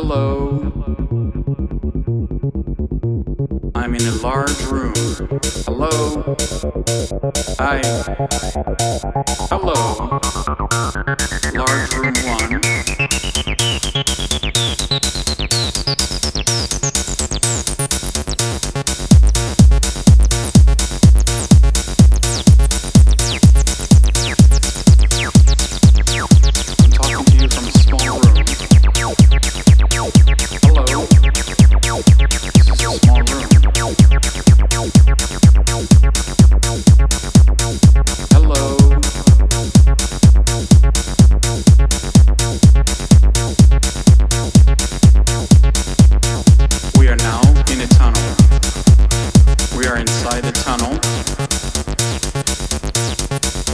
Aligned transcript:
Hello. 0.00 0.60
I'm 3.74 3.96
in 3.96 4.06
a 4.06 4.14
large 4.22 4.62
room. 4.66 4.94
Hello. 5.66 6.36
Hi. 7.58 8.37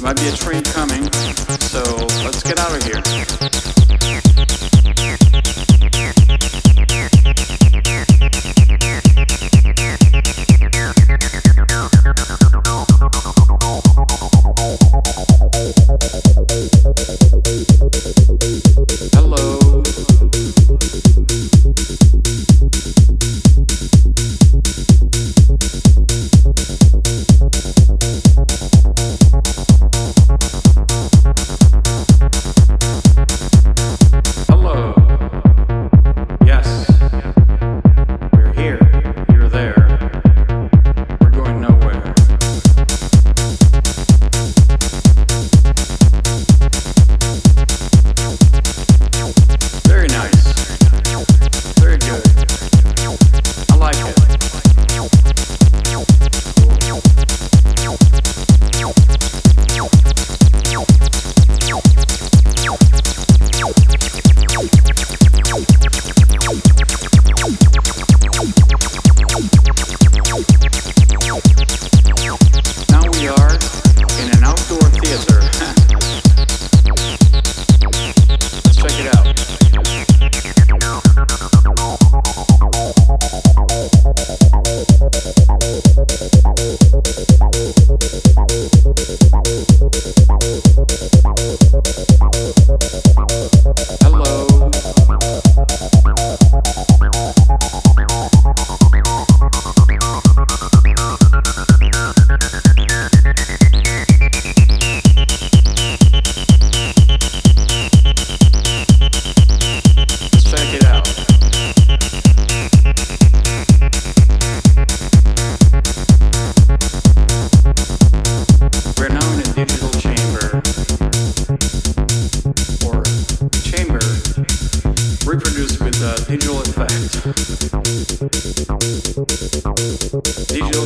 Might 0.05 0.17
be 0.17 0.29
a 0.29 0.33
train 0.33 0.63
coming, 0.63 1.11
so 1.61 1.83
let's 2.25 2.43
get 2.43 2.59
out 2.59 2.77
of 2.77 2.83
here. 2.83 3.54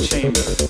chamber. 0.06 0.67